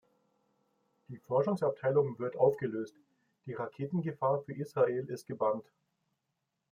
Die 1.09 1.19
Forschungsabteilung 1.19 2.17
wird 2.17 2.35
aufgelöst, 2.35 2.95
die 3.45 3.53
Raketen-Gefahr 3.53 4.39
für 4.41 4.55
Israel 4.55 5.05
ist 5.07 5.27
gebannt. 5.27 5.69